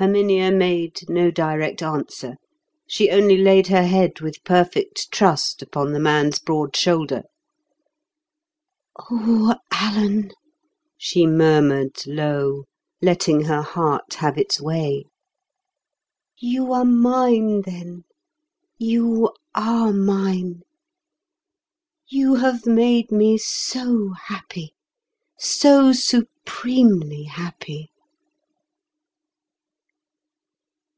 [0.00, 2.36] Herminia made no direct answer;
[2.86, 7.24] she only laid her head with perfect trust upon the man's broad shoulder.
[9.10, 10.30] "O Alan,"
[10.96, 12.62] she murmured low,
[13.02, 15.04] letting her heart have its way,
[16.38, 18.04] "you are mine, then;
[18.78, 20.62] you are mine.
[22.08, 24.72] You have made me so happy,
[25.38, 27.90] so supremely happy."